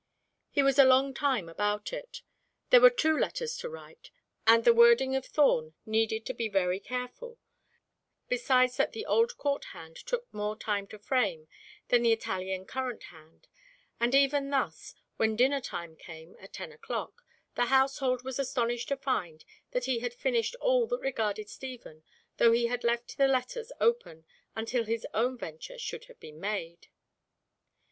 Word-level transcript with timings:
He 0.49 0.63
was 0.63 0.79
a 0.79 0.83
long 0.83 1.13
time 1.13 1.47
about 1.47 1.93
it. 1.93 2.23
There 2.71 2.81
were 2.81 2.89
two 2.89 3.15
letters 3.15 3.55
to 3.57 3.69
write, 3.69 4.09
and 4.47 4.63
the 4.63 4.73
wording 4.73 5.15
of 5.15 5.31
them 5.33 5.75
needed 5.85 6.25
to 6.25 6.33
be 6.33 6.49
very 6.49 6.79
careful, 6.79 7.37
besides 8.27 8.77
that 8.77 8.93
the 8.93 9.05
old 9.05 9.37
court 9.37 9.63
hand 9.75 9.95
took 9.95 10.25
more 10.33 10.55
time 10.57 10.87
to 10.87 10.97
frame 10.97 11.47
than 11.89 12.01
the 12.01 12.11
Italian 12.13 12.65
current 12.65 13.03
hand, 13.13 13.47
and 13.99 14.15
even 14.15 14.49
thus, 14.49 14.95
when 15.17 15.35
dinner 15.35 15.61
time 15.61 15.95
came, 15.95 16.35
at 16.39 16.51
ten 16.53 16.71
o'clock, 16.71 17.21
the 17.53 17.65
household 17.65 18.23
was 18.23 18.39
astonished 18.39 18.87
to 18.87 18.97
find 18.97 19.45
that 19.69 19.85
he 19.85 19.99
had 19.99 20.15
finished 20.15 20.55
all 20.59 20.87
that 20.87 20.99
regarded 20.99 21.47
Stephen, 21.47 22.01
though 22.37 22.53
he 22.53 22.65
had 22.65 22.83
left 22.83 23.15
the 23.19 23.27
letters 23.27 23.71
open, 23.79 24.25
until 24.55 24.85
his 24.85 25.05
own 25.13 25.37
venture 25.37 25.77
should 25.77 26.05
have 26.05 26.19
been 26.19 26.39
made. 26.39 26.87